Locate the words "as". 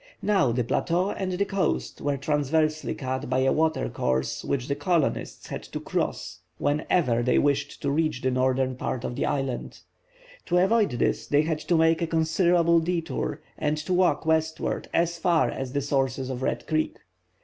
14.91-15.19, 15.51-15.73